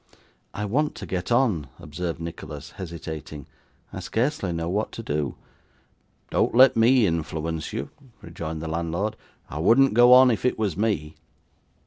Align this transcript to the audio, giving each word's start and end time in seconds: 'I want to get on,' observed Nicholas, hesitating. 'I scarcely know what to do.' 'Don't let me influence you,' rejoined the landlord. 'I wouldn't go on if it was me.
'I 0.55 0.65
want 0.65 0.95
to 0.95 1.05
get 1.05 1.31
on,' 1.31 1.67
observed 1.77 2.19
Nicholas, 2.19 2.71
hesitating. 2.71 3.45
'I 3.93 3.99
scarcely 3.99 4.51
know 4.51 4.67
what 4.67 4.91
to 4.93 5.03
do.' 5.03 5.35
'Don't 6.31 6.55
let 6.55 6.75
me 6.75 7.05
influence 7.05 7.71
you,' 7.71 7.91
rejoined 8.19 8.63
the 8.63 8.67
landlord. 8.67 9.15
'I 9.51 9.59
wouldn't 9.59 9.93
go 9.93 10.11
on 10.11 10.31
if 10.31 10.43
it 10.43 10.57
was 10.57 10.75
me. 10.75 11.17